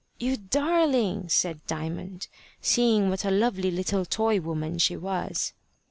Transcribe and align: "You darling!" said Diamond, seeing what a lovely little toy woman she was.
"You 0.17 0.35
darling!" 0.37 1.29
said 1.29 1.61
Diamond, 1.67 2.25
seeing 2.59 3.11
what 3.11 3.23
a 3.23 3.29
lovely 3.29 3.69
little 3.69 4.03
toy 4.03 4.39
woman 4.41 4.79
she 4.79 4.97
was. 4.97 5.53